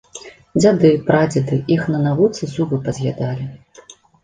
[0.61, 3.45] Дзяды, прадзеды іх на навуцы зубы паз'ядалі.